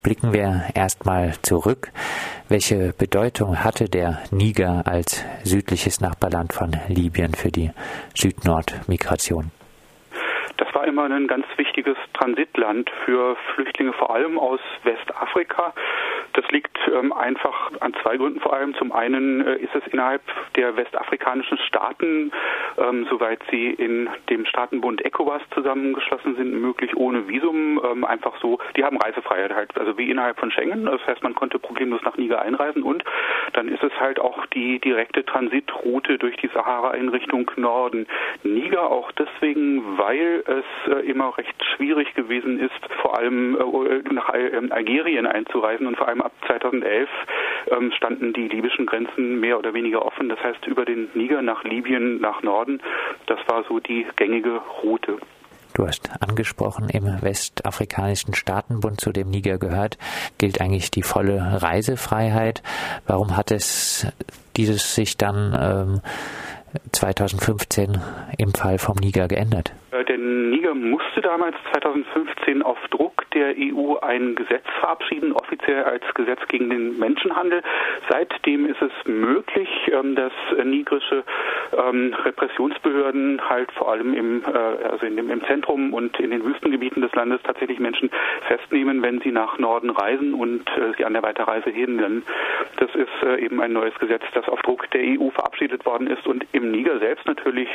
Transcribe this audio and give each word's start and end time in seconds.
Blicken 0.00 0.32
wir 0.32 0.64
erstmal 0.74 1.34
zurück. 1.42 1.92
Welche 2.48 2.92
Bedeutung 2.92 3.64
hatte 3.64 3.88
der 3.88 4.20
Niger 4.30 4.86
als 4.86 5.24
südliches 5.42 6.00
Nachbarland 6.00 6.52
von 6.52 6.76
Libyen 6.86 7.34
für 7.34 7.50
die 7.50 7.72
Süd-Nord-Migration? 8.14 9.50
Immer 10.88 11.04
ein 11.04 11.26
ganz 11.26 11.44
wichtiges 11.58 11.98
Transitland 12.14 12.90
für 13.04 13.36
Flüchtlinge, 13.54 13.92
vor 13.92 14.10
allem 14.10 14.38
aus 14.38 14.58
Westafrika. 14.84 15.74
Das 16.32 16.48
liegt 16.50 16.78
ähm, 16.94 17.12
einfach 17.12 17.72
an 17.80 17.92
zwei 18.02 18.16
Gründen 18.16 18.40
vor 18.40 18.54
allem. 18.54 18.74
Zum 18.76 18.92
einen 18.92 19.46
äh, 19.46 19.56
ist 19.56 19.74
es 19.74 19.86
innerhalb 19.92 20.22
der 20.56 20.76
westafrikanischen 20.76 21.58
Staaten, 21.58 22.32
ähm, 22.78 23.06
soweit 23.10 23.40
sie 23.50 23.70
in 23.70 24.08
dem 24.30 24.46
Staatenbund 24.46 25.04
ECOWAS 25.04 25.42
zusammengeschlossen 25.52 26.36
sind, 26.36 26.58
möglich 26.58 26.96
ohne 26.96 27.28
Visum. 27.28 27.82
Ähm, 27.84 28.04
einfach 28.04 28.40
so, 28.40 28.58
die 28.74 28.84
haben 28.84 28.96
Reisefreiheit 28.96 29.54
halt, 29.54 29.76
also 29.78 29.98
wie 29.98 30.10
innerhalb 30.10 30.38
von 30.38 30.50
Schengen. 30.50 30.86
Das 30.86 31.06
heißt, 31.06 31.22
man 31.22 31.34
konnte 31.34 31.58
problemlos 31.58 32.00
nach 32.02 32.16
Niger 32.16 32.40
einreisen 32.40 32.82
und 32.82 33.04
dann 33.52 33.68
ist 33.68 33.82
es 33.82 33.92
halt 34.00 34.20
auch 34.20 34.46
die 34.46 34.78
direkte 34.78 35.24
Transitroute 35.26 36.16
durch 36.16 36.36
die 36.36 36.48
Sahara 36.54 36.94
in 36.94 37.10
Richtung 37.10 37.50
Norden. 37.56 38.06
Niger 38.42 38.90
auch 38.90 39.12
deswegen, 39.12 39.98
weil 39.98 40.44
es 40.46 40.64
immer 41.04 41.36
recht 41.36 41.54
schwierig 41.76 42.14
gewesen 42.14 42.58
ist, 42.60 42.92
vor 43.02 43.18
allem 43.18 43.56
äh, 43.56 44.12
nach 44.12 44.32
ähm, 44.34 44.72
Algerien 44.72 45.26
einzureisen 45.26 45.86
und 45.86 45.96
vor 45.96 46.08
allem 46.08 46.22
ab 46.22 46.32
2011 46.46 47.08
ähm, 47.70 47.92
standen 47.92 48.32
die 48.32 48.48
libyschen 48.48 48.86
Grenzen 48.86 49.40
mehr 49.40 49.58
oder 49.58 49.74
weniger 49.74 50.04
offen. 50.04 50.28
Das 50.28 50.42
heißt, 50.42 50.66
über 50.66 50.84
den 50.84 51.08
Niger 51.14 51.42
nach 51.42 51.64
Libyen, 51.64 52.20
nach 52.20 52.42
Norden, 52.42 52.80
das 53.26 53.38
war 53.48 53.64
so 53.64 53.78
die 53.80 54.06
gängige 54.16 54.60
Route. 54.82 55.18
Du 55.74 55.86
hast 55.86 56.10
angesprochen, 56.20 56.88
im 56.88 57.22
westafrikanischen 57.22 58.34
Staatenbund, 58.34 59.00
zu 59.00 59.12
dem 59.12 59.30
Niger 59.30 59.58
gehört, 59.58 59.96
gilt 60.38 60.60
eigentlich 60.60 60.90
die 60.90 61.02
volle 61.02 61.62
Reisefreiheit. 61.62 62.62
Warum 63.06 63.36
hat 63.36 63.52
es 63.52 64.06
dieses 64.56 64.96
sich 64.96 65.16
dann 65.16 65.56
ähm, 65.60 66.00
2015 66.92 68.00
im 68.38 68.54
Fall 68.54 68.78
vom 68.78 68.96
Niger 68.96 69.28
geändert? 69.28 69.72
Äh, 69.92 70.04
der 70.04 70.18
damals 71.28 71.56
2015 71.72 72.62
auf 72.62 72.78
Druck 72.90 73.30
der 73.32 73.54
EU 73.58 73.96
ein 73.98 74.34
Gesetz 74.34 74.64
verabschieden, 74.80 75.32
offiziell 75.32 75.84
als 75.84 76.02
Gesetz 76.14 76.40
gegen 76.48 76.70
den 76.70 76.98
Menschenhandel. 76.98 77.62
Seitdem 78.08 78.64
ist 78.64 78.80
es 78.80 78.92
möglich, 79.04 79.68
ähm, 79.92 80.14
dass 80.14 80.32
nigrische 80.64 81.24
ähm, 81.76 82.14
Repressionsbehörden 82.24 83.46
halt 83.46 83.70
vor 83.72 83.92
allem 83.92 84.14
im, 84.14 84.42
äh, 84.42 84.56
also 84.90 85.04
in 85.04 85.16
dem, 85.16 85.30
im 85.30 85.44
Zentrum 85.44 85.92
und 85.92 86.18
in 86.18 86.30
den 86.30 86.42
Wüstengebieten 86.42 87.02
des 87.02 87.14
Landes 87.14 87.42
tatsächlich 87.44 87.78
Menschen 87.78 88.10
festnehmen, 88.46 89.02
wenn 89.02 89.20
sie 89.20 89.30
nach 89.30 89.58
Norden 89.58 89.90
reisen 89.90 90.32
und 90.32 90.66
äh, 90.78 90.94
sie 90.96 91.04
an 91.04 91.12
der 91.12 91.22
Weiterreise 91.22 91.68
hindern. 91.68 92.22
Das 92.78 92.88
ist 92.94 93.38
eben 93.38 93.60
ein 93.60 93.72
neues 93.74 93.94
Gesetz, 93.98 94.22
das 94.32 94.48
auf 94.48 94.62
Druck 94.62 94.90
der 94.92 95.02
EU 95.02 95.28
verabschiedet 95.30 95.84
worden 95.84 96.06
ist 96.06 96.26
und 96.26 96.46
im 96.52 96.70
Niger 96.70 96.98
selbst 97.00 97.26
natürlich 97.26 97.68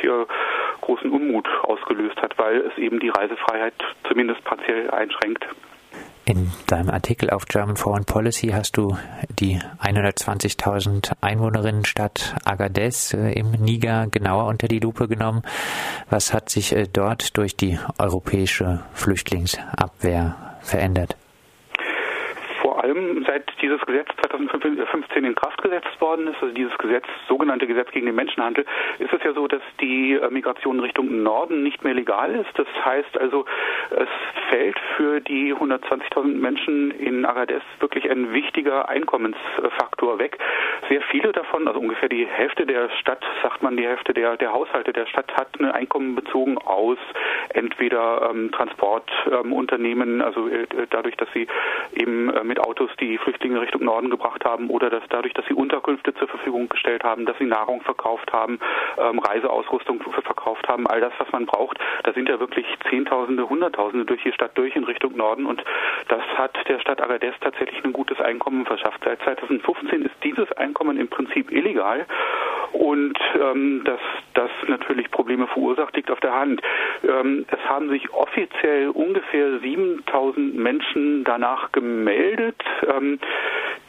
großen 0.82 1.12
Unmut 1.12 1.48
ausgelöst 1.64 2.22
hat, 2.22 2.38
weil 2.38 2.58
es 2.62 2.78
eben 2.78 3.00
die 3.00 3.10
Reisefreiheit 3.44 3.74
zumindest 4.08 4.44
partiell 4.44 4.90
einschränkt. 4.92 5.46
In 6.26 6.52
deinem 6.68 6.90
Artikel 6.90 7.30
auf 7.32 7.46
German 7.46 7.76
Foreign 7.76 8.06
Policy 8.06 8.48
hast 8.50 8.78
du 8.78 8.98
die 9.28 9.60
120.000 9.82 11.12
Einwohnerinnenstadt 11.20 12.36
Agadez 12.46 13.14
äh, 13.14 13.34
im 13.34 13.52
Niger 13.52 14.08
genauer 14.08 14.46
unter 14.48 14.70
die 14.70 14.80
Lupe 14.80 15.10
genommen. 15.10 15.44
Was 16.10 16.34
hat 16.34 16.50
sich 16.50 16.74
äh, 16.74 16.88
dort 16.92 17.38
durch 17.38 17.58
die 17.58 17.78
europäische 17.98 18.86
Flüchtlingsabwehr 18.94 20.36
verändert? 20.62 21.18
Allem 22.84 23.24
seit 23.26 23.50
dieses 23.62 23.80
Gesetz 23.82 24.10
2015 24.28 25.24
in 25.24 25.36
Kraft 25.36 25.62
gesetzt 25.64 26.00
worden 26.00 26.28
ist, 26.28 26.36
also 26.42 26.54
dieses 26.54 26.78
Gesetz, 26.78 27.06
sogenannte 27.28 27.66
Gesetz 27.66 27.90
gegen 27.92 28.06
den 28.06 28.16
Menschenhandel, 28.16 28.66
ist 29.00 29.14
es 29.14 29.24
ja 29.24 29.34
so, 29.34 29.48
dass 29.48 29.62
die 29.80 30.14
äh, 30.14 30.30
Migration 30.30 30.80
Richtung 30.80 31.24
Norden 31.24 31.64
nicht 31.64 31.84
mehr 31.84 31.94
legal 31.94 32.36
ist. 32.36 32.52
Das 32.56 32.68
heißt 32.84 33.18
also, 33.18 33.46
es 33.90 34.10
fällt 34.50 34.78
für 34.98 35.22
die 35.22 35.54
120.000 35.54 36.26
Menschen 36.36 36.92
in 36.92 37.26
Agadez 37.26 37.64
wirklich 37.80 38.10
ein 38.12 38.34
wichtiger 38.34 38.90
Einkommensfaktor 38.90 40.20
weg. 40.20 40.38
Sehr 40.90 41.02
viele 41.04 41.32
davon, 41.32 41.68
also 41.68 41.80
ungefähr 41.80 42.10
die 42.10 42.26
Hälfte 42.26 42.66
der 42.66 42.90
Stadt, 43.00 43.24
sagt 43.42 43.64
man, 43.64 43.78
die 43.78 43.88
Hälfte 43.88 44.14
der, 44.14 44.36
der 44.38 44.52
Haushalte 44.52 44.92
der 44.92 45.06
Stadt 45.06 45.34
hat 45.34 45.48
ein 45.60 45.72
Einkommen 45.72 46.16
bezogen 46.16 46.58
aus 46.58 46.98
entweder 47.54 48.30
ähm, 48.30 48.52
Transportunternehmen, 48.52 50.20
ähm, 50.20 50.22
also 50.22 50.48
äh, 50.50 50.68
dadurch, 50.90 51.16
dass 51.16 51.30
sie 51.34 51.48
eben 51.96 52.30
äh, 52.30 52.44
mit 52.44 52.60
Autos 52.60 52.73
Autos 52.74 52.90
die 53.00 53.20
Flüchtlinge 53.20 53.62
Richtung 53.62 53.84
Norden 53.84 54.10
gebracht 54.10 54.44
haben 54.46 54.72
oder 54.72 54.90
dass 54.90 55.04
dadurch, 55.10 55.36
dass 55.36 55.46
sie 55.46 55.54
Unterkünfte 55.54 56.12
zur 56.16 56.28
Verfügung 56.28 56.70
gestellt 56.70 57.04
haben, 57.04 57.28
dass 57.28 57.38
sie 57.38 57.46
Nahrung 57.46 57.82
verkauft 57.82 58.34
haben, 58.34 58.58
ähm, 58.98 59.20
Reiseausrüstung 59.20 60.02
verkauft 60.02 60.68
haben, 60.68 60.88
all 60.88 61.00
das, 61.00 61.14
was 61.20 61.32
man 61.32 61.46
braucht. 61.46 61.78
Da 62.02 62.14
sind 62.14 62.28
ja 62.28 62.40
wirklich 62.40 62.66
Zehntausende, 62.90 63.48
Hunderttausende 63.48 64.06
durch 64.06 64.24
die 64.24 64.32
Stadt 64.32 64.58
durch 64.58 64.76
in 64.76 64.86
Richtung 64.86 65.16
Norden 65.16 65.46
und 65.46 65.64
das 66.08 66.24
hat 66.36 66.58
der 66.68 66.80
Stadt 66.80 67.00
Agadez 67.00 67.36
tatsächlich 67.42 67.84
ein 67.84 67.94
gutes 67.94 68.20
Einkommen 68.20 68.66
verschafft. 68.66 69.02
Seit 69.06 69.22
2015 69.22 70.02
ist 70.02 70.16
dieses 70.24 70.52
Einkommen 70.54 70.98
im 70.98 71.10
Prinzip 71.10 71.52
illegal 71.52 72.08
und 72.74 73.18
ähm, 73.40 73.84
dass 73.86 74.00
das 74.34 74.50
natürlich 74.68 75.10
Probleme 75.12 75.48
verursacht, 75.48 75.96
liegt 75.96 76.12
auf 76.12 76.20
der 76.20 76.34
Hand. 76.34 76.62
Ähm, 77.08 77.46
es 77.50 77.60
haben 77.70 77.90
sich 77.90 78.12
offiziell 78.14 78.90
ungefähr 78.90 79.60
7000 79.60 80.56
Menschen 80.56 81.24
danach 81.24 81.72
gemeldet 81.72 82.62
ähm, 82.88 83.20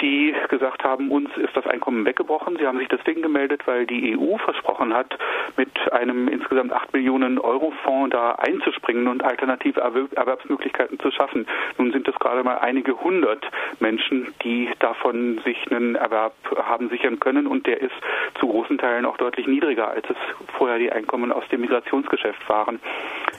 die 0.00 0.34
gesagt 0.49 0.84
haben, 0.84 1.10
uns 1.10 1.31
ist 1.37 1.56
das 1.56 1.66
Einkommen 1.66 2.05
weggebrochen. 2.05 2.56
Sie 2.56 2.66
haben 2.66 2.78
sich 2.78 2.88
deswegen 2.88 3.22
gemeldet, 3.22 3.66
weil 3.66 3.87
die 3.87 4.16
EU 4.19 4.37
versprochen 4.38 4.94
hat, 4.94 5.16
mit 5.56 5.71
einem 5.93 6.28
insgesamt 6.28 6.72
8 6.72 6.93
Millionen 6.93 7.38
Euro 7.38 7.72
Fonds 7.82 8.12
da 8.12 8.32
einzuspringen 8.32 9.09
und 9.09 9.25
alternative 9.25 9.81
Erwerbsmöglichkeiten 9.81 10.99
zu 10.99 11.10
schaffen. 11.10 11.47
Nun 11.78 11.93
sind 11.93 12.06
es 12.09 12.15
gerade 12.16 12.43
mal 12.43 12.59
einige 12.59 13.00
hundert 13.00 13.44
Menschen, 13.81 14.32
die 14.43 14.69
davon 14.78 15.41
sich 15.44 15.56
einen 15.71 15.94
Erwerb 15.94 16.34
haben 16.56 16.88
sichern 16.88 17.21
können 17.21 17.47
und 17.47 17.66
der 17.66 17.81
ist 17.81 17.94
zu 18.38 18.49
großen 18.49 18.78
Teilen 18.78 19.06
auch 19.06 19.16
deutlich 19.16 19.47
niedriger, 19.47 19.88
als 19.88 20.09
es 20.09 20.16
vorher 20.59 20.78
die 20.78 20.93
Einkommen 20.93 21.32
aus 21.32 21.47
dem 21.49 21.61
Migrationsgeschäft 21.61 22.49
waren. 22.49 22.81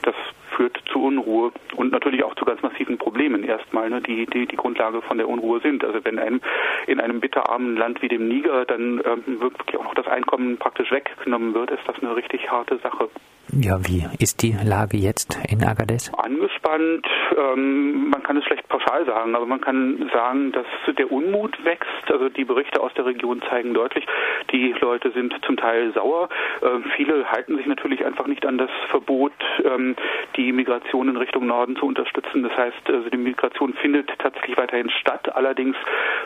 Das 0.03 0.15
führt 0.55 0.81
zu 0.91 1.03
Unruhe 1.03 1.51
und 1.75 1.91
natürlich 1.91 2.23
auch 2.23 2.35
zu 2.35 2.45
ganz 2.45 2.61
massiven 2.61 2.97
Problemen 2.97 3.43
erstmal, 3.43 3.89
ne, 3.89 4.01
die, 4.01 4.25
die 4.25 4.45
die 4.45 4.55
Grundlage 4.55 5.01
von 5.01 5.17
der 5.17 5.29
Unruhe 5.29 5.59
sind. 5.61 5.83
Also 5.83 6.03
wenn 6.03 6.19
einem 6.19 6.41
in 6.87 6.99
einem 6.99 7.19
bitterarmen 7.19 7.75
Land 7.77 8.01
wie 8.01 8.07
dem 8.07 8.27
Niger 8.27 8.65
dann 8.65 9.01
ähm, 9.05 9.41
wirklich 9.41 9.77
auch 9.77 9.83
noch 9.83 9.95
das 9.95 10.07
Einkommen 10.07 10.57
praktisch 10.57 10.91
weggenommen 10.91 11.53
wird, 11.53 11.71
ist 11.71 11.83
das 11.87 11.99
eine 12.01 12.15
richtig 12.15 12.49
harte 12.49 12.77
Sache. 12.77 13.09
Ja, 13.53 13.77
wie 13.87 14.03
ist 14.19 14.41
die 14.41 14.55
Lage 14.63 14.97
jetzt 14.97 15.37
in 15.49 15.63
Agadez? 15.63 16.11
Angespannt, 16.17 17.05
ähm, 17.37 18.09
man 18.09 18.23
kann 18.23 18.37
es 18.37 18.43
schlecht 18.45 18.67
pauschal 18.67 19.05
sagen, 19.05 19.35
aber 19.35 19.45
man 19.45 19.61
kann 19.61 20.09
sagen, 20.11 20.51
dass 20.51 20.65
der 20.97 21.11
Unmut 21.11 21.63
wächst. 21.63 22.11
Also 22.11 22.29
die 22.29 22.43
Berichte 22.43 22.81
aus 22.81 22.93
der 22.95 23.05
Region 23.05 23.41
zeigen 23.49 23.73
deutlich, 23.73 24.05
die 24.51 24.73
Leute 24.81 25.11
sind 25.11 25.33
zum 25.45 25.57
Teil 25.57 25.93
sauer. 25.93 26.29
Ähm, 26.63 26.85
viele 26.95 27.31
halten 27.31 27.55
sich 27.57 27.67
natürlich 27.67 28.03
einfach 28.03 28.27
nicht 28.27 28.45
an 28.45 28.57
das 28.57 28.69
Verbot, 28.89 29.33
ähm, 29.63 29.95
die 30.35 30.51
Migration 30.51 31.09
in 31.09 31.17
Richtung 31.17 31.45
Norden 31.45 31.75
zu 31.75 31.85
unterstützen. 31.85 32.43
Das 32.43 32.57
heißt, 32.57 32.89
also 32.89 33.09
die 33.09 33.17
Migration 33.17 33.73
findet 33.75 34.09
tatsächlich 34.19 34.57
weiterhin 34.57 34.89
statt. 34.89 35.33
Allerdings 35.35 35.77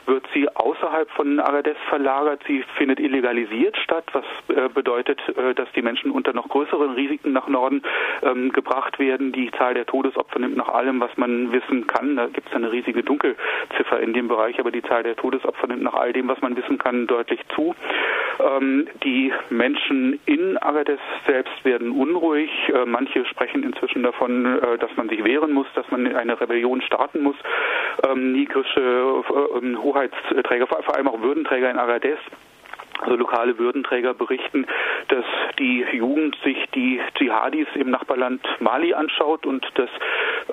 wird 0.06 0.26
sie 0.34 0.48
außerhalb 0.56 1.10
von 1.12 1.40
Agadez 1.40 1.78
verlagert. 1.90 2.42
Sie 2.48 2.64
findet 2.78 3.00
illegalisiert 3.00 3.78
statt, 3.78 4.06
was 4.14 4.26
äh, 4.48 4.70
bedeutet, 4.70 5.20
äh, 5.38 5.54
dass 5.54 5.72
die 5.74 5.82
Menschen 5.82 6.12
unter 6.12 6.34
noch 6.34 6.48
größeren 6.48 6.92
Risiken 6.92 7.09
Risiken 7.10 7.34
nach 7.34 7.48
Norden 7.48 7.82
ähm, 8.22 8.52
gebracht 8.52 9.00
werden. 9.00 9.32
Die 9.32 9.52
Zahl 9.52 9.74
der 9.74 9.86
Todesopfer 9.86 10.40
nimmt 10.40 10.56
nach 10.56 10.70
allem, 10.70 11.00
was 11.00 11.16
man 11.18 11.52
wissen 11.52 11.88
kann, 11.88 12.16
da 12.16 12.28
gibt 12.28 12.48
es 12.50 12.56
eine 12.56 12.72
riesige 12.72 13.04
Dunkelziffer 13.04 14.00
in 14.00 14.14
dem 14.14 14.28
Bereich, 14.28 14.60
aber 14.60 14.72
die 14.72 14.84
Zahl 14.84 15.04
der 15.04 15.16
Todesopfer 15.16 15.68
nimmt 15.68 15.84
nach 15.84 15.96
all 15.96 16.14
dem, 16.14 16.28
was 16.28 16.40
man 16.42 16.56
wissen 16.56 16.78
kann, 16.78 17.08
deutlich 17.08 17.40
zu. 17.56 17.76
Ähm, 18.40 18.88
die 19.04 19.34
Menschen 19.50 20.20
in 20.26 20.58
Agadez 20.58 21.00
selbst 21.26 21.66
werden 21.66 21.92
unruhig. 21.92 22.52
Äh, 22.70 22.86
manche 22.86 23.26
sprechen 23.26 23.64
inzwischen 23.64 24.04
davon, 24.04 24.46
äh, 24.46 24.78
dass 24.78 24.96
man 24.96 25.10
sich 25.10 25.24
wehren 25.24 25.52
muss, 25.52 25.68
dass 25.76 25.90
man 25.92 26.08
eine 26.16 26.40
Rebellion 26.40 26.82
starten 26.82 27.24
muss. 27.24 27.36
Ähm, 28.08 28.34
nigrische 28.34 28.80
äh, 28.80 29.76
Hoheitsträger, 29.76 30.68
vor 30.68 30.96
allem 30.96 31.08
auch 31.08 31.22
Würdenträger 31.22 31.70
in 31.70 31.78
Agadez 31.78 32.20
also 33.02 33.16
lokale 33.16 33.58
Würdenträger 33.58 34.14
berichten, 34.14 34.66
dass 35.10 35.26
die 35.58 35.86
Jugend 35.92 36.38
sich 36.44 36.58
die 36.74 37.02
Dschihadis 37.16 37.68
im 37.76 37.90
Nachbarland 37.90 38.42
Mali 38.60 38.94
anschaut 38.94 39.46
und 39.46 39.66
dass 39.76 39.90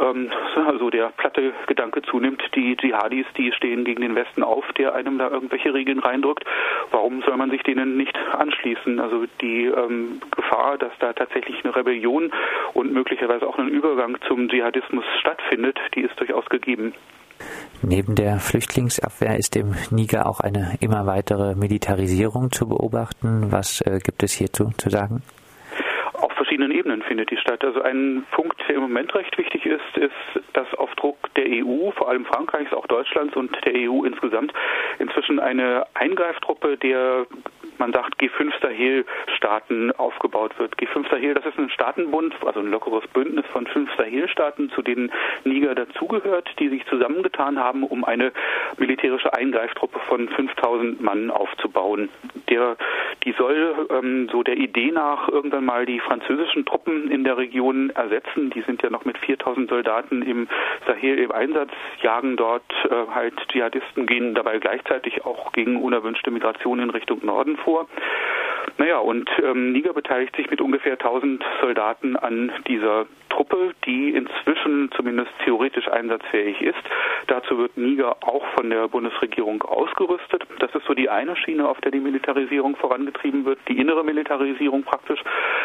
ähm, 0.01 0.31
also 0.67 0.91
der 0.91 1.11
platte 1.17 1.53
Gedanke 1.67 2.03
zunimmt, 2.03 2.43
die 2.55 2.77
Dschihadis, 2.77 3.27
die 3.37 3.53
stehen 3.53 3.85
gegen 3.85 4.03
den 4.03 4.15
Westen 4.15 4.43
auf, 4.43 4.65
der 4.75 4.95
einem 4.95 5.19
da 5.19 5.31
irgendwelche 5.31 5.73
Regeln 5.73 5.99
reindrückt. 5.99 6.45
Warum 6.91 7.23
soll 7.23 7.37
man 7.37 7.51
sich 7.51 7.63
denen 7.63 7.97
nicht 7.97 8.17
anschließen? 8.33 9.01
Also 9.01 9.27
die 9.41 9.67
ähm, 9.67 10.21
Gefahr, 10.35 10.79
dass 10.79 10.93
da 10.99 11.13
tatsächlich 11.13 11.65
eine 11.65 11.75
Rebellion 11.77 12.33
und 12.75 12.93
möglicherweise 12.93 13.47
auch 13.47 13.59
ein 13.59 13.69
Übergang 13.69 14.19
zum 14.27 14.49
Dschihadismus 14.49 15.05
stattfindet, 15.21 15.79
die 15.95 16.01
ist 16.03 16.19
durchaus 16.19 16.47
gegeben. 16.47 16.95
Neben 17.83 18.15
der 18.15 18.39
Flüchtlingsabwehr 18.39 19.37
ist 19.37 19.57
im 19.57 19.75
Niger 19.91 20.27
auch 20.27 20.41
eine 20.41 20.77
immer 20.81 21.07
weitere 21.07 21.55
Militarisierung 21.55 22.51
zu 22.51 22.69
beobachten. 22.69 23.53
Was 23.53 23.81
äh, 23.83 23.99
gibt 24.03 24.23
es 24.23 24.33
hierzu 24.33 24.71
zu 24.79 24.91
sagen? 24.91 25.23
Auf 26.15 26.33
verschiedenen 26.33 26.71
Ebenen 26.71 27.03
findet 27.03 27.31
die 27.31 27.37
statt. 27.37 27.63
Also 27.65 27.83
ein 27.83 28.25
Punkt, 28.33 28.59
der 28.69 28.77
im 28.77 28.83
Moment 28.83 29.15
recht 29.15 29.37
wichtig 29.37 29.67
ist, 29.67 29.97
ist, 29.97 30.43
dass 30.55 30.73
auf 30.75 30.95
Druck 30.95 31.17
der 31.35 31.45
EU, 31.47 31.91
vor 31.93 32.09
allem 32.09 32.25
Frankreichs, 32.25 32.73
auch 32.73 32.87
Deutschlands 32.87 33.37
und 33.37 33.51
der 33.65 33.75
EU 33.75 34.05
insgesamt, 34.05 34.53
inzwischen 34.99 35.39
eine 35.39 35.87
Eingreiftruppe 35.95 36.79
der 36.79 37.27
man 37.87 37.93
sagt, 37.93 38.21
G5 38.21 38.53
Sahel-Staaten 38.61 39.93
aufgebaut 39.93 40.59
wird. 40.59 40.75
G5 40.77 41.09
Sahel, 41.09 41.35
das 41.35 41.47
ist 41.47 41.57
ein 41.57 41.71
Staatenbund, 41.71 42.35
also 42.45 42.59
ein 42.59 42.71
lockeres 42.73 43.07
Bündnis 43.09 43.47
von 43.53 43.65
fünf 43.69 43.89
Sahel-Staaten, 43.97 44.71
zu 44.71 44.83
denen 44.83 45.13
Niger 45.45 45.77
dazugehört, 45.77 46.49
die 46.59 46.69
sich 46.69 46.85
zusammengetan 46.87 47.61
haben, 47.61 47.85
um 47.85 48.05
eine 48.05 48.33
militärische 48.77 49.33
Eingreiftruppe 49.33 50.01
von 50.01 50.29
5000 50.29 51.01
Mann 51.01 51.31
aufzubauen. 51.31 52.09
Der, 52.51 52.77
die 53.25 53.33
soll 53.39 53.87
ähm, 53.91 54.29
so 54.33 54.43
der 54.43 54.57
Idee 54.57 54.91
nach 54.91 55.29
irgendwann 55.29 55.65
mal 55.65 55.87
die 55.87 56.01
französischen 56.01 56.65
Truppen 56.65 57.09
in 57.13 57.23
der 57.23 57.37
Region 57.37 57.91
ersetzen. 57.91 58.51
Die 58.51 58.63
sind 58.63 58.83
ja 58.83 58.91
noch 58.91 59.05
mit 59.05 59.17
4000 59.19 59.69
Soldaten 59.69 60.23
im 60.23 60.49
Sahel 60.89 61.21
im 61.21 61.31
Einsatz, 61.31 61.71
jagen 62.03 62.37
dort 62.37 62.65
äh, 62.91 63.15
halt 63.15 63.35
Dschihadisten, 63.49 64.07
gehen 64.07 64.35
dabei 64.35 64.59
gleichzeitig 64.59 65.25
auch 65.25 65.53
gegen 65.53 65.81
unerwünschte 65.81 66.33
Migration 66.33 66.81
in 66.81 66.91
Richtung 66.91 67.25
Norden 67.25 67.57
vor. 67.57 67.76
Naja, 68.79 68.99
und 68.99 69.29
ähm, 69.43 69.73
Niger 69.73 69.95
beteiligt 69.95 70.37
sich 70.37 70.51
mit 70.51 70.61
ungefähr 70.61 70.93
1000 70.93 71.43
Soldaten 71.61 72.17
an 72.17 72.53
dieser 72.69 73.07
Truppe, 73.37 73.75
die 73.85 74.15
inzwischen 74.15 74.91
zumindest 74.97 75.31
theoretisch 75.45 75.89
einsatzfähig 75.89 76.63
ist. 76.63 76.83
Dazu 77.27 77.59
wird 77.59 77.77
Niger 77.77 78.17
auch 78.23 78.45
von 78.57 78.71
der 78.71 78.89
Bundesregierung 78.89 79.63
ausgerüstet. 79.63 80.45
Das 80.59 80.75
ist 80.75 80.87
so 80.87 80.95
die 80.95 81.11
eine 81.11 81.37
Schiene, 81.37 81.69
auf 81.69 81.79
der 81.83 81.91
die 81.91 82.01
Militarisierung 82.01 82.77
vorangetrieben 82.77 83.45
wird, 83.45 83.59
die 83.69 83.79
innere 83.79 84.05
Militarisierung 84.05 84.85
praktisch. 84.85 85.23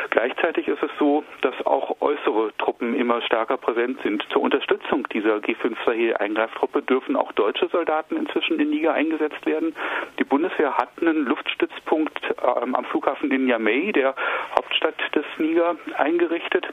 Gleichzeitig 0.09 0.67
ist 0.67 0.83
es 0.83 0.91
so, 0.99 1.23
dass 1.41 1.53
auch 1.65 2.01
äußere 2.01 2.51
Truppen 2.57 2.93
immer 2.93 3.21
stärker 3.21 3.55
präsent 3.55 3.99
sind. 4.03 4.25
Zur 4.33 4.41
Unterstützung 4.41 5.07
dieser 5.13 5.37
G5 5.37 5.75
Sahel-Eingreiftruppe 5.85 6.81
dürfen 6.81 7.15
auch 7.15 7.31
deutsche 7.31 7.69
Soldaten 7.69 8.17
inzwischen 8.17 8.59
in 8.59 8.69
Niger 8.69 8.93
eingesetzt 8.93 9.45
werden. 9.45 9.73
Die 10.19 10.25
Bundeswehr 10.25 10.77
hat 10.77 10.89
einen 10.99 11.25
Luftstützpunkt 11.25 12.21
ähm, 12.61 12.75
am 12.75 12.83
Flughafen 12.85 13.31
in 13.31 13.45
Niamey, 13.45 13.93
der 13.93 14.13
Hauptstadt 14.57 14.95
des 15.15 15.25
Niger, 15.37 15.77
eingerichtet. 15.95 16.67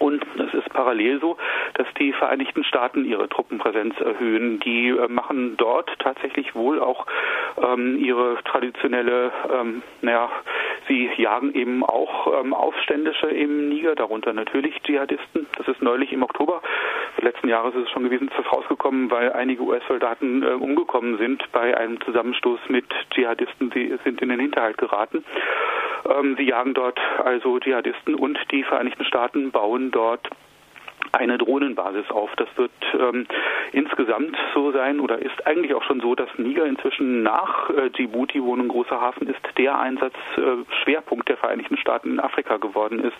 Und 0.00 0.24
es 0.38 0.54
ist 0.54 0.70
parallel 0.70 1.20
so, 1.20 1.36
dass 1.74 1.86
die 1.98 2.12
Vereinigten 2.14 2.64
Staaten 2.64 3.04
ihre 3.04 3.28
Truppenpräsenz 3.28 4.00
erhöhen. 4.00 4.58
Die 4.60 4.88
äh, 4.88 5.08
machen 5.08 5.56
dort 5.58 5.90
tatsächlich 5.98 6.54
wohl 6.54 6.80
auch 6.80 7.06
ähm, 7.62 7.98
ihre 7.98 8.38
traditionelle, 8.44 9.30
ähm, 9.52 9.82
naja, 10.00 10.30
sie 10.88 11.10
jagen 11.18 11.54
eben 11.54 11.84
auch 11.84 12.40
ähm, 12.40 12.54
Aufständische 12.54 13.26
im 13.26 13.68
Niger, 13.68 13.94
darunter 13.94 14.32
natürlich 14.32 14.74
Dschihadisten. 14.82 15.46
Das 15.58 15.68
ist 15.68 15.82
neulich 15.82 16.12
im 16.12 16.22
Oktober 16.22 16.62
letzten 17.22 17.48
Jahres 17.48 17.74
ist 17.74 17.84
es 17.84 17.90
schon 17.90 18.04
gewesen, 18.04 18.28
ist 18.28 18.52
rausgekommen, 18.52 19.10
weil 19.10 19.32
einige 19.32 19.62
US-Soldaten 19.62 20.42
äh, 20.42 20.52
umgekommen 20.52 21.18
sind 21.18 21.42
bei 21.52 21.76
einem 21.76 22.00
Zusammenstoß 22.00 22.60
mit 22.68 22.86
Dschihadisten. 23.10 23.70
Sie 23.72 23.96
sind 24.04 24.20
in 24.20 24.28
den 24.28 24.40
Hinterhalt 24.40 24.78
geraten. 24.78 25.24
Ähm, 26.10 26.36
sie 26.36 26.44
jagen 26.44 26.74
dort 26.74 26.98
also 27.24 27.58
Dschihadisten 27.58 28.14
und 28.14 28.38
die 28.50 28.64
Vereinigten 28.64 29.04
Staaten 29.04 29.50
bauen 29.50 29.90
dort 29.90 30.28
eine 31.12 31.38
Drohnenbasis 31.38 32.10
auf. 32.10 32.30
Das 32.36 32.48
wird 32.56 32.70
ähm, 32.94 33.26
insgesamt 33.72 34.36
so 34.54 34.70
sein 34.72 35.00
oder 35.00 35.18
ist 35.18 35.46
eigentlich 35.46 35.74
auch 35.74 35.82
schon 35.84 36.00
so, 36.00 36.14
dass 36.14 36.28
Niger 36.36 36.66
inzwischen 36.66 37.22
nach 37.22 37.70
äh, 37.70 37.90
Djibouti, 37.90 38.42
wo 38.42 38.54
ein 38.54 38.68
großer 38.68 39.00
Hafen 39.00 39.26
ist, 39.28 39.40
der 39.58 39.78
Einsatzschwerpunkt 39.78 41.28
äh, 41.28 41.32
der 41.32 41.36
Vereinigten 41.38 41.76
Staaten 41.76 42.12
in 42.12 42.20
Afrika 42.20 42.58
geworden 42.58 43.00
ist. 43.00 43.16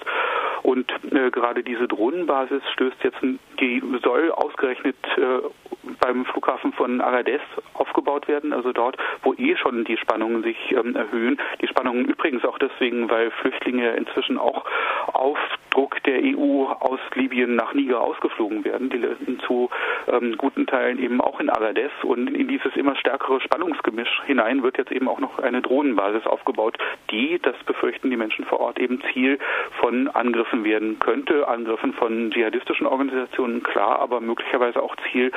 Und 0.62 0.92
äh, 1.10 1.30
gerade 1.30 1.62
diese 1.62 1.88
Drohnenbasis 1.88 2.62
stößt 2.74 3.02
jetzt, 3.02 3.18
die 3.60 3.82
soll 4.02 4.30
ausgerechnet 4.32 4.96
äh, 5.16 5.69
beim 6.00 6.24
Flughafen 6.24 6.72
von 6.72 7.00
Agadez 7.00 7.40
aufgebaut 7.74 8.28
werden, 8.28 8.52
also 8.52 8.72
dort, 8.72 8.96
wo 9.22 9.34
eh 9.34 9.56
schon 9.56 9.84
die 9.84 9.96
Spannungen 9.96 10.42
sich 10.42 10.56
ähm, 10.72 10.96
erhöhen. 10.96 11.38
Die 11.60 11.68
Spannungen 11.68 12.06
übrigens 12.06 12.44
auch 12.44 12.58
deswegen, 12.58 13.10
weil 13.10 13.30
Flüchtlinge 13.30 13.90
inzwischen 13.92 14.38
auch 14.38 14.64
auf 15.12 15.38
Druck 15.70 16.02
der 16.04 16.20
EU 16.22 16.64
aus 16.66 17.00
Libyen 17.14 17.54
nach 17.54 17.74
Niger 17.74 18.00
ausgeflogen 18.00 18.64
werden. 18.64 18.90
Die 18.90 19.38
zu 19.46 19.70
ähm, 20.08 20.36
guten 20.36 20.66
Teilen 20.66 20.98
eben 20.98 21.20
auch 21.20 21.40
in 21.40 21.50
Agadez 21.50 21.92
und 22.02 22.28
in 22.28 22.48
dieses 22.48 22.74
immer 22.76 22.96
stärkere 22.96 23.40
Spannungsgemisch 23.40 24.22
hinein 24.26 24.62
wird 24.62 24.78
jetzt 24.78 24.92
eben 24.92 25.08
auch 25.08 25.20
noch 25.20 25.38
eine 25.38 25.62
Drohnenbasis 25.62 26.26
aufgebaut, 26.26 26.78
die, 27.10 27.38
das 27.42 27.56
befürchten 27.64 28.10
die 28.10 28.16
Menschen 28.16 28.44
vor 28.44 28.60
Ort, 28.60 28.78
eben 28.78 29.00
Ziel 29.12 29.38
von 29.80 30.08
Angriffen 30.08 30.64
werden 30.64 30.98
könnte. 30.98 31.46
Angriffen 31.48 31.92
von 31.94 32.30
dschihadistischen 32.30 32.86
Organisationen, 32.86 33.62
klar, 33.62 33.98
aber 34.00 34.20
möglicherweise 34.20 34.82
auch 34.82 34.96
Ziel 35.10 35.32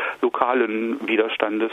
lokalen 0.53 1.07
Widerstandes. 1.07 1.71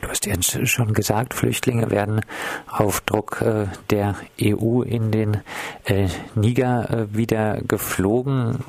Du 0.00 0.08
hast 0.08 0.24
jetzt 0.24 0.66
schon 0.66 0.94
gesagt, 0.94 1.34
Flüchtlinge 1.34 1.90
werden 1.90 2.22
auf 2.66 3.02
Druck 3.02 3.42
äh, 3.42 3.66
der 3.90 4.16
EU 4.42 4.80
in 4.80 5.10
den 5.10 5.42
äh, 5.84 6.08
Niger 6.34 6.88
äh, 6.88 7.14
wieder 7.14 7.60
geflogen. 7.60 8.60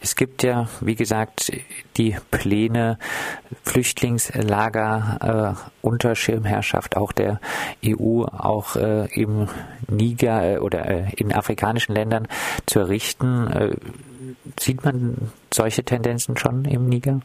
Es 0.00 0.16
gibt 0.16 0.42
ja, 0.42 0.68
wie 0.80 0.96
gesagt, 0.96 1.52
die 1.96 2.16
Pläne, 2.32 2.98
Flüchtlingslager 3.62 5.56
unter 5.82 6.16
Schirmherrschaft 6.16 6.96
auch 6.96 7.12
der 7.12 7.40
EU, 7.84 8.24
auch 8.24 8.76
im 8.76 9.48
Niger 9.88 10.62
oder 10.62 11.18
in 11.18 11.32
afrikanischen 11.32 11.94
Ländern 11.94 12.26
zu 12.66 12.80
errichten. 12.80 13.76
sieht 14.58 14.84
man 14.84 15.30
solche 15.52 15.84
Tendenzen 15.84 16.36
schon 16.38 16.64
im 16.64 16.88
Niger? 16.88 17.20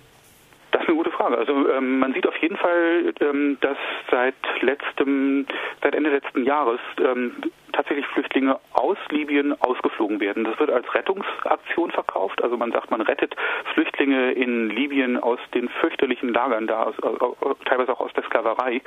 Frage. 1.26 1.38
Also 1.38 1.70
ähm, 1.70 2.00
man 2.00 2.14
sieht 2.14 2.28
auf 2.28 2.38
jeden 2.38 2.58
Fall, 2.58 3.14
ähm, 3.20 3.58
dass 3.62 3.78
seit 4.12 4.36
letztem, 4.62 5.46
seit 5.82 5.96
Ende 5.96 6.12
letzten 6.12 6.44
Jahres 6.44 6.80
ähm, 7.00 7.34
tatsächlich 7.76 8.06
Flüchtlinge 8.08 8.58
aus 8.74 8.98
Libyen 9.10 9.60
ausgeflogen 9.62 10.20
werden. 10.20 10.46
Das 10.46 10.58
wird 10.60 10.72
als 10.72 10.94
Rettungsaktion 10.94 11.92
verkauft. 11.92 12.42
Also 12.44 12.58
man 12.58 12.72
sagt, 12.72 12.90
man 12.92 13.02
rettet 13.02 13.36
Flüchtlinge 13.74 14.32
in 14.32 14.70
Libyen 14.70 15.18
aus 15.18 15.40
den 15.54 15.70
fürchterlichen 15.70 16.34
Lagern 16.34 16.68
da, 16.68 16.84
aus, 16.84 16.96
teilweise 17.66 17.94
auch 17.94 18.00
aus 18.00 18.14
der 18.14 18.24
Sklaverei 18.24 18.82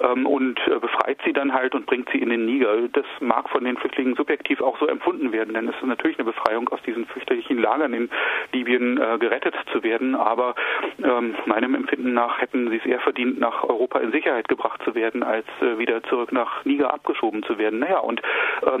ähm, 0.00 0.26
und 0.26 0.60
äh, 0.66 0.78
befreit 0.78 1.18
sie 1.24 1.32
dann 1.32 1.52
halt 1.52 1.74
und 1.74 1.86
bringt 1.86 2.08
sie 2.10 2.18
in 2.18 2.30
den 2.30 2.44
Niger. 2.44 2.88
Das 2.92 3.06
mag 3.20 3.48
von 3.48 3.64
den 3.64 3.76
Flüchtlingen 3.76 4.14
subjektiv 4.14 4.60
auch 4.60 4.78
so 4.78 4.86
empfunden 4.86 5.32
werden, 5.32 5.54
denn 5.54 5.68
es 5.68 5.76
ist 5.76 5.86
natürlich 5.86 6.18
eine 6.18 6.26
Befreiung 6.26 6.68
aus 6.68 6.82
diesen 6.82 7.06
fürchterlichen 7.06 7.58
Lagern 7.58 7.94
in 7.94 8.10
Libyen 8.52 9.00
äh, 9.00 9.18
gerettet 9.18 9.54
zu 9.72 9.82
werden. 9.82 10.14
Aber 10.14 10.54
ähm, 11.02 11.34
meinem 11.46 11.74
Empfinden 11.74 12.12
nach 12.12 12.40
hätten 12.40 12.70
sie 12.70 12.76
es 12.76 12.86
eher 12.86 13.00
verdient, 13.00 13.40
nach 13.40 13.64
Europa 13.64 13.98
in 14.00 14.12
Sicherheit 14.12 14.48
gebracht 14.48 14.82
zu 14.84 14.94
werden, 14.94 15.22
als 15.22 15.46
äh, 15.60 15.78
wieder 15.78 16.02
zurück 16.04 16.32
nach 16.32 16.64
Niger 16.64 16.92
abgeschoben 16.92 17.42
zu 17.44 17.58
werden. 17.58 17.78
Naja, 17.78 17.98
und 17.98 18.20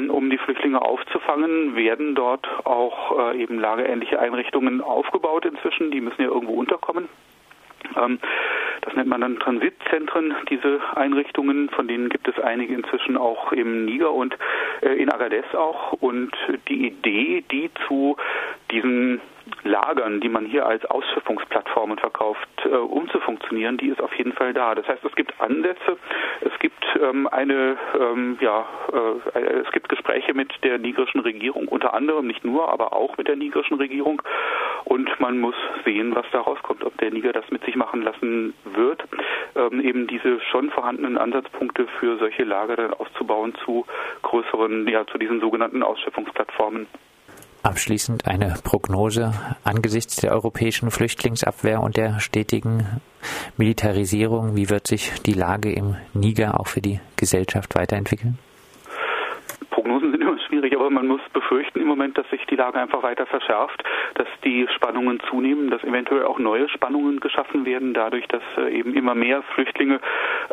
um 0.08 0.30
die 0.30 0.38
Flüchtlinge 0.38 0.80
aufzufangen, 0.80 1.76
werden 1.76 2.14
dort 2.14 2.46
auch 2.64 3.32
äh, 3.32 3.42
eben 3.42 3.58
lagerähnliche 3.58 4.18
Einrichtungen 4.18 4.80
aufgebaut 4.80 5.44
inzwischen. 5.44 5.90
Die 5.90 6.00
müssen 6.00 6.22
ja 6.22 6.28
irgendwo 6.28 6.54
unterkommen. 6.54 7.08
Ähm, 7.96 8.18
das 8.82 8.94
nennt 8.94 9.08
man 9.08 9.20
dann 9.20 9.38
Transitzentren, 9.38 10.34
diese 10.50 10.80
Einrichtungen, 10.94 11.70
von 11.70 11.88
denen 11.88 12.08
gibt 12.08 12.28
es 12.28 12.38
einige 12.38 12.74
inzwischen 12.74 13.16
auch 13.16 13.52
im 13.52 13.84
Niger 13.84 14.12
und 14.12 14.36
äh, 14.82 14.94
in 14.94 15.10
Agadez 15.10 15.44
auch. 15.54 15.92
Und 15.92 16.32
die 16.68 16.88
Idee, 16.88 17.44
die 17.50 17.70
zu 17.86 18.16
diesen 18.70 19.20
Lagern, 19.62 20.20
die 20.20 20.28
man 20.28 20.44
hier 20.44 20.66
als 20.66 20.84
Ausschiffungsplattformen 20.86 21.98
verkauft, 21.98 22.48
äh, 22.64 22.68
umzufunktionieren, 22.68 23.76
die 23.76 23.88
ist 23.88 24.00
auf 24.00 24.12
jeden 24.14 24.32
Fall 24.32 24.52
da. 24.52 24.74
Das 24.74 24.88
heißt, 24.88 25.04
es 25.04 25.14
gibt 25.14 25.40
Ansätze, 25.40 25.96
es 26.40 26.58
gibt 26.58 26.84
ähm, 27.00 27.28
eine, 27.28 27.76
ähm, 27.98 28.38
ja, 28.40 28.66
äh, 28.92 29.40
es 29.64 29.70
gibt 29.70 29.88
Gespräche 29.88 30.34
mit 30.34 30.52
der 30.64 30.78
nigerischen 30.78 31.20
Regierung, 31.20 31.68
unter 31.68 31.94
anderem 31.94 32.26
nicht 32.26 32.44
nur, 32.44 32.68
aber 32.68 32.92
auch 32.92 33.16
mit 33.18 33.28
der 33.28 33.36
nigerischen 33.36 33.76
Regierung. 33.76 34.20
Und 34.84 35.08
man 35.20 35.38
muss 35.38 35.56
sehen, 35.84 36.14
was 36.14 36.26
da 36.32 36.40
rauskommt, 36.40 36.82
ob 36.82 36.96
der 36.98 37.12
Niger 37.12 37.32
das 37.32 37.48
mit 37.50 37.64
sich 37.64 37.76
machen 37.76 38.02
lassen 38.02 38.54
wird, 38.64 39.04
ähm, 39.54 39.80
eben 39.80 40.06
diese 40.08 40.40
schon 40.40 40.70
vorhandenen 40.70 41.18
Ansatzpunkte 41.18 41.86
für 42.00 42.18
solche 42.18 42.42
Lager 42.42 42.76
dann 42.76 42.94
auszubauen 42.94 43.54
zu 43.64 43.86
größeren, 44.22 44.88
ja, 44.88 45.06
zu 45.06 45.18
diesen 45.18 45.40
sogenannten 45.40 45.84
Ausschiffungsplattformen. 45.84 46.86
Abschließend 47.66 48.28
eine 48.28 48.54
Prognose 48.62 49.32
angesichts 49.64 50.14
der 50.20 50.30
europäischen 50.30 50.92
Flüchtlingsabwehr 50.92 51.80
und 51.80 51.96
der 51.96 52.20
stetigen 52.20 53.00
Militarisierung. 53.56 54.54
Wie 54.54 54.70
wird 54.70 54.86
sich 54.86 55.10
die 55.26 55.32
Lage 55.32 55.72
im 55.72 55.96
Niger 56.14 56.60
auch 56.60 56.68
für 56.68 56.80
die 56.80 57.00
Gesellschaft 57.16 57.74
weiterentwickeln? 57.74 58.38
Prognosen 59.70 60.12
sind 60.12 60.22
immer 60.22 60.38
schwierig, 60.46 60.76
aber 60.76 60.90
man 60.90 61.08
muss 61.08 61.20
befürchten 61.32 61.80
im 61.80 61.88
Moment, 61.88 62.16
dass 62.16 62.30
sich 62.30 62.46
die 62.46 62.54
Lage 62.54 62.78
einfach 62.78 63.02
weiter 63.02 63.26
verschärft, 63.26 63.82
dass 64.14 64.28
die 64.44 64.68
Spannungen 64.76 65.18
zunehmen, 65.28 65.68
dass 65.68 65.82
eventuell 65.82 66.22
auch 66.22 66.38
neue 66.38 66.68
Spannungen 66.68 67.18
geschaffen 67.18 67.66
werden, 67.66 67.94
dadurch, 67.94 68.28
dass 68.28 68.42
äh, 68.58 68.78
eben 68.78 68.94
immer 68.94 69.16
mehr 69.16 69.42
Flüchtlinge, 69.42 69.98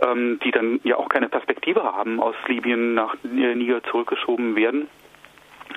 ähm, 0.01 0.39
die 0.43 0.49
dann 0.49 0.79
ja 0.83 0.97
auch 0.97 1.09
keine 1.09 1.29
Perspektive 1.29 1.83
haben, 1.83 2.19
aus 2.19 2.33
Libyen 2.47 2.95
nach 2.95 3.15
Niger 3.21 3.83
zurückgeschoben 3.83 4.55
werden. 4.55 4.87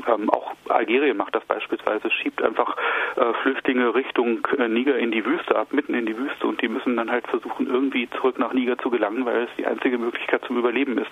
Ähm, 0.06 0.30
auch 0.30 0.54
Algerien 0.68 1.16
macht 1.16 1.34
das 1.34 1.44
beispielsweise, 1.44 2.10
schiebt 2.10 2.42
einfach 2.42 2.76
äh, 3.16 3.32
Flüchtlinge 3.42 3.94
Richtung 3.94 4.46
äh, 4.58 4.68
Niger 4.68 4.96
in 4.98 5.10
die 5.10 5.24
Wüste 5.24 5.56
ab, 5.56 5.72
mitten 5.72 5.94
in 5.94 6.06
die 6.06 6.16
Wüste 6.16 6.46
und 6.46 6.60
die 6.62 6.68
müssen 6.68 6.96
dann 6.96 7.10
halt 7.10 7.26
versuchen, 7.28 7.66
irgendwie 7.66 8.08
zurück 8.10 8.38
nach 8.38 8.52
Niger 8.52 8.78
zu 8.78 8.90
gelangen, 8.90 9.24
weil 9.24 9.44
es 9.44 9.50
die 9.56 9.66
einzige 9.66 9.98
Möglichkeit 9.98 10.44
zum 10.46 10.58
Überleben 10.58 10.98
ist. 10.98 11.10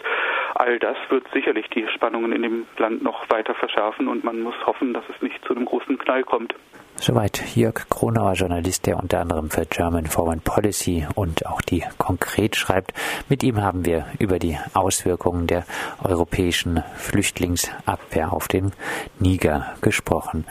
All 0.54 0.78
das 0.78 0.96
wird 1.08 1.26
sicherlich 1.32 1.68
die 1.70 1.86
Spannungen 1.94 2.32
in 2.32 2.42
dem 2.42 2.66
Land 2.78 3.02
noch 3.02 3.28
weiter 3.28 3.54
verschärfen 3.54 4.08
und 4.08 4.22
man 4.22 4.40
muss 4.40 4.54
hoffen, 4.66 4.94
dass 4.94 5.04
es 5.14 5.20
nicht 5.20 5.44
zu 5.44 5.54
einem 5.54 5.64
großen 5.64 5.98
Knall 5.98 6.22
kommt. 6.22 6.54
Soweit 6.96 7.56
Jörg 7.56 7.88
Kronauer, 7.90 8.34
Journalist, 8.34 8.86
der 8.86 8.96
unter 8.96 9.20
anderem 9.20 9.50
für 9.50 9.66
German 9.66 10.06
Foreign 10.06 10.40
Policy 10.40 11.06
und 11.16 11.44
auch 11.44 11.60
die 11.60 11.82
konkret 11.98 12.54
schreibt. 12.54 12.92
Mit 13.28 13.42
ihm 13.42 13.60
haben 13.60 13.84
wir 13.84 14.06
über 14.20 14.38
die 14.38 14.56
Auswirkungen 14.74 15.48
der 15.48 15.64
europäischen 16.02 16.84
Flüchtlingsabwehr 16.96 18.32
auf 18.32 18.46
den 18.46 18.72
Niger 19.18 19.74
gesprochen. 19.80 20.46